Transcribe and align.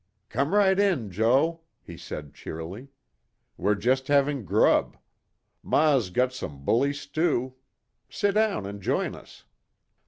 "Come 0.29 0.55
right 0.55 0.79
in, 0.79 1.11
Joe," 1.11 1.61
he 1.83 1.95
said 1.95 2.33
cheerily. 2.33 2.87
"We're 3.55 3.75
just 3.75 4.07
having 4.07 4.45
grub. 4.45 4.97
Ma's 5.61 6.09
got 6.09 6.33
some 6.33 6.65
bully 6.65 6.91
stew. 6.91 7.53
Sit 8.09 8.33
down 8.33 8.65
and 8.65 8.81
join 8.81 9.13
us." 9.13 9.43